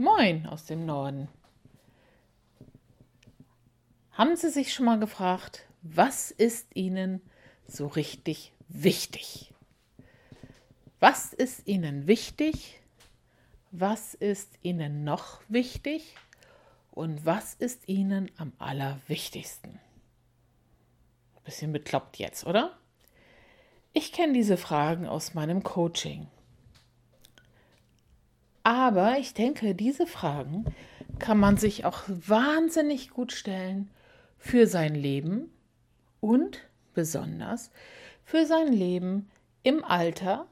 [0.00, 1.28] Moin aus dem Norden.
[4.12, 7.20] Haben Sie sich schon mal gefragt, was ist Ihnen
[7.66, 9.52] so richtig wichtig?
[11.00, 12.80] Was ist Ihnen wichtig?
[13.72, 16.16] Was ist Ihnen noch wichtig?
[16.92, 19.80] Und was ist Ihnen am allerwichtigsten?
[21.44, 22.78] Bisschen bekloppt jetzt, oder?
[23.92, 26.26] Ich kenne diese Fragen aus meinem Coaching.
[28.70, 30.64] Aber ich denke, diese Fragen
[31.18, 33.90] kann man sich auch wahnsinnig gut stellen
[34.38, 35.52] für sein Leben
[36.20, 37.72] und besonders
[38.22, 39.28] für sein Leben
[39.64, 40.46] im Alter,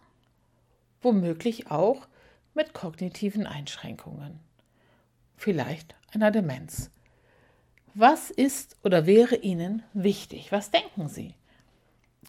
[1.00, 2.08] womöglich auch
[2.54, 4.40] mit kognitiven Einschränkungen,
[5.36, 6.90] vielleicht einer Demenz.
[7.94, 10.50] Was ist oder wäre Ihnen wichtig?
[10.50, 11.36] Was denken Sie?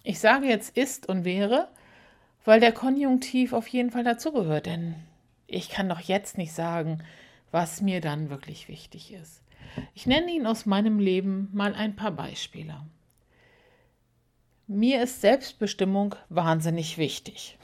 [0.03, 1.67] Ich sage jetzt ist und wäre,
[2.45, 4.94] weil der Konjunktiv auf jeden Fall dazugehört, denn
[5.49, 7.03] ich kann doch jetzt nicht sagen,
[7.52, 9.42] was mir dann wirklich wichtig ist.
[9.94, 12.81] Ich nenne Ihnen aus meinem Leben mal ein paar Beispiele.
[14.67, 17.58] Mir ist Selbstbestimmung wahnsinnig wichtig.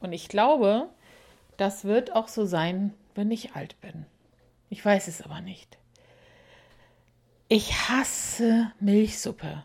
[0.00, 0.88] Und ich glaube,
[1.56, 4.04] das wird auch so sein, wenn ich alt bin.
[4.68, 5.78] Ich weiß es aber nicht.
[7.48, 9.64] Ich hasse Milchsuppe.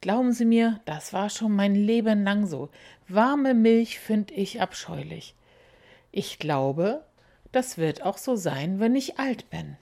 [0.00, 2.70] Glauben Sie mir, das war schon mein Leben lang so.
[3.08, 5.34] Warme Milch finde ich abscheulich.
[6.16, 7.04] Ich glaube,
[7.50, 9.76] das wird auch so sein, wenn ich alt bin.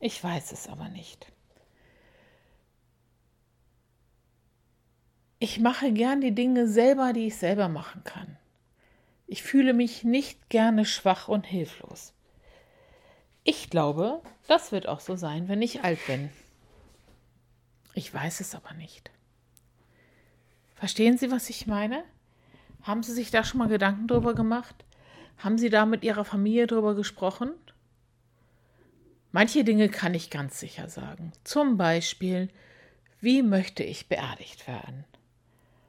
[0.00, 1.30] Ich weiß es aber nicht.
[5.38, 8.38] Ich mache gern die Dinge selber, die ich selber machen kann.
[9.26, 12.14] Ich fühle mich nicht gerne schwach und hilflos.
[13.44, 16.30] Ich glaube, das wird auch so sein, wenn ich alt bin.
[17.92, 19.10] Ich weiß es aber nicht.
[20.76, 22.04] Verstehen Sie, was ich meine?
[22.80, 24.85] Haben Sie sich da schon mal Gedanken drüber gemacht?
[25.38, 27.52] Haben Sie da mit Ihrer Familie drüber gesprochen?
[29.32, 31.32] Manche Dinge kann ich ganz sicher sagen.
[31.44, 32.48] Zum Beispiel,
[33.20, 35.04] wie möchte ich beerdigt werden?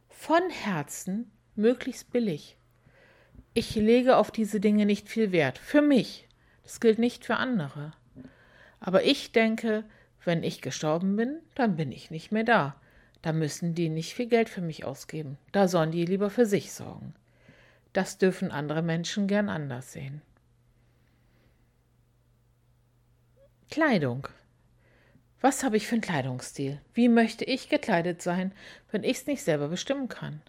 [0.09, 2.57] Von Herzen, möglichst billig.
[3.53, 5.57] Ich lege auf diese Dinge nicht viel Wert.
[5.57, 6.28] Für mich.
[6.63, 7.94] Das gilt nicht für andere.
[8.80, 9.86] Aber ich denke,
[10.25, 12.75] wenn ich gestorben bin, dann bin ich nicht mehr da.
[13.22, 15.38] Da müssen die nicht viel Geld für mich ausgeben.
[15.53, 17.13] Da sollen die lieber für sich sorgen.
[17.97, 20.22] Das dürfen andere Menschen gern anders sehen.
[23.72, 24.28] Kleidung.
[25.41, 26.80] Was habe ich für einen Kleidungsstil?
[26.94, 28.52] Wie möchte ich gekleidet sein,
[28.91, 30.44] wenn ich es nicht selber bestimmen kann?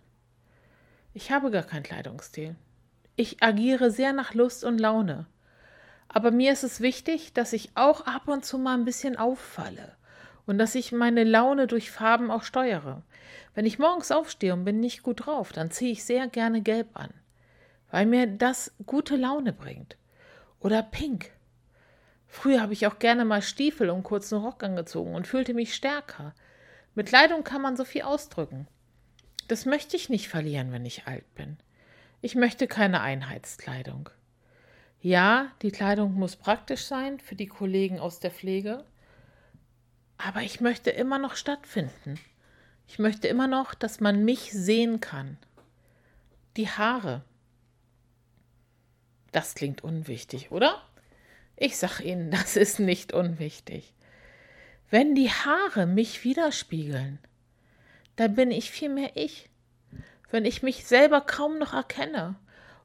[1.14, 2.54] Ich habe gar keinen Kleidungsstil.
[3.16, 5.24] Ich agiere sehr nach Lust und Laune.
[6.08, 9.96] Aber mir ist es wichtig, dass ich auch ab und zu mal ein bisschen auffalle
[10.44, 13.04] und dass ich meine Laune durch Farben auch steuere.
[13.54, 16.88] Wenn ich morgens aufstehe und bin nicht gut drauf, dann ziehe ich sehr gerne gelb
[16.92, 17.08] an
[17.90, 19.96] weil mir das gute Laune bringt.
[20.60, 21.30] Oder pink.
[22.26, 26.34] Früher habe ich auch gerne mal Stiefel und kurzen Rock angezogen und fühlte mich stärker.
[26.94, 28.66] Mit Kleidung kann man so viel ausdrücken.
[29.46, 31.56] Das möchte ich nicht verlieren, wenn ich alt bin.
[32.20, 34.10] Ich möchte keine Einheitskleidung.
[35.00, 38.84] Ja, die Kleidung muss praktisch sein für die Kollegen aus der Pflege,
[40.18, 42.18] aber ich möchte immer noch stattfinden.
[42.88, 45.38] Ich möchte immer noch, dass man mich sehen kann.
[46.56, 47.22] Die Haare.
[49.32, 50.82] Das klingt unwichtig, oder?
[51.56, 53.94] Ich sag Ihnen, das ist nicht unwichtig.
[54.90, 57.18] Wenn die Haare mich widerspiegeln,
[58.16, 59.50] dann bin ich viel mehr ich.
[60.30, 62.36] Wenn ich mich selber kaum noch erkenne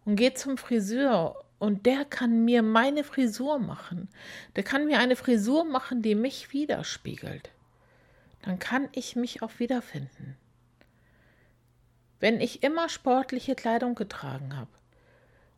[0.06, 4.10] und gehe zum Friseur und der kann mir meine Frisur machen,
[4.56, 7.52] der kann mir eine Frisur machen, die mich widerspiegelt,
[8.42, 10.38] dann kann ich mich auch wiederfinden.
[12.20, 14.72] Wenn ich immer sportliche Kleidung getragen habe,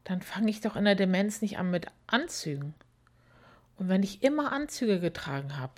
[0.06, 2.74] dann fange ich doch in der Demenz nicht an mit Anzügen.
[3.76, 5.74] Und wenn ich immer Anzüge getragen habe,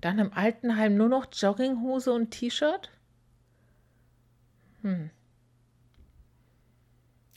[0.00, 2.90] dann im Altenheim nur noch Jogginghose und T-Shirt?
[4.82, 5.10] Hm.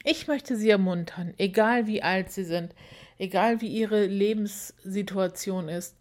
[0.03, 2.75] Ich möchte Sie ermuntern, egal wie alt Sie sind,
[3.17, 5.95] egal wie Ihre Lebenssituation ist,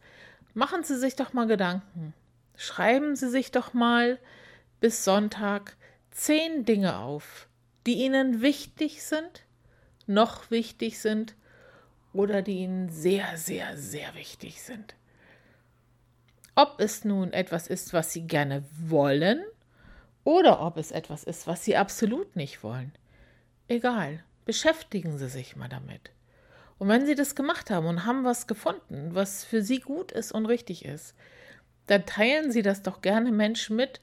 [0.55, 2.15] machen Sie sich doch mal Gedanken.
[2.57, 4.19] Schreiben Sie sich doch mal
[4.81, 5.77] bis Sonntag
[6.11, 7.47] zehn Dinge auf,
[7.87, 9.45] die Ihnen wichtig sind
[10.11, 11.35] noch wichtig sind
[12.13, 14.95] oder die ihnen sehr, sehr, sehr wichtig sind.
[16.55, 19.43] Ob es nun etwas ist, was sie gerne wollen
[20.25, 22.93] oder ob es etwas ist, was sie absolut nicht wollen.
[23.69, 26.11] Egal, beschäftigen Sie sich mal damit.
[26.79, 30.33] Und wenn Sie das gemacht haben und haben was gefunden, was für Sie gut ist
[30.33, 31.15] und richtig ist,
[31.87, 34.01] dann teilen Sie das doch gerne Menschen mit,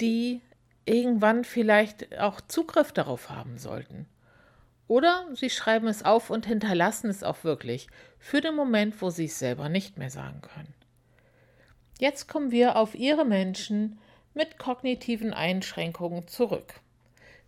[0.00, 0.40] die
[0.86, 4.06] irgendwann vielleicht auch Zugriff darauf haben sollten.
[4.88, 7.88] Oder Sie schreiben es auf und hinterlassen es auch wirklich
[8.18, 10.74] für den Moment, wo Sie es selber nicht mehr sagen können.
[11.98, 13.98] Jetzt kommen wir auf Ihre Menschen
[14.34, 16.74] mit kognitiven Einschränkungen zurück.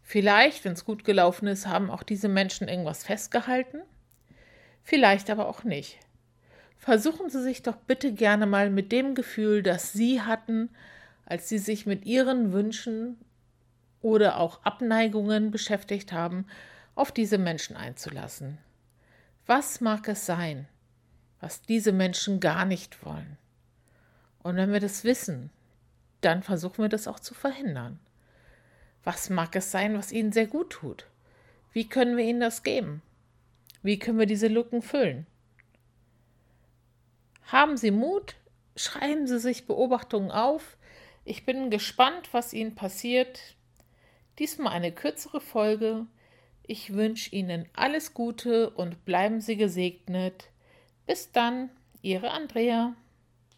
[0.03, 3.83] Vielleicht, wenn es gut gelaufen ist, haben auch diese Menschen irgendwas festgehalten,
[4.83, 5.99] vielleicht aber auch nicht.
[6.79, 10.71] Versuchen Sie sich doch bitte gerne mal mit dem Gefühl, das Sie hatten,
[11.27, 13.19] als Sie sich mit Ihren Wünschen
[14.01, 16.47] oder auch Abneigungen beschäftigt haben,
[16.99, 18.59] auf diese Menschen einzulassen.
[19.47, 20.69] Was mag es sein,
[21.41, 23.39] was diese Menschen gar nicht wollen?
[24.43, 25.51] Und wenn wir das wissen,
[26.21, 28.01] dann versuchen wir das auch zu verhindern.
[29.05, 31.07] Was mag es sein, was ihnen sehr gut tut?
[31.73, 33.03] Wie können wir ihnen das geben?
[33.83, 35.27] Wie können wir diese Lücken füllen?
[37.45, 38.35] Haben Sie Mut,
[38.77, 40.77] schreiben Sie sich Beobachtungen auf.
[41.25, 43.57] Ich bin gespannt, was Ihnen passiert.
[44.39, 46.07] Diesmal eine kürzere Folge.
[46.71, 50.51] Ich wünsche Ihnen alles Gute und bleiben Sie gesegnet.
[51.07, 51.71] Bis dann,
[52.03, 52.95] Ihre Andrea.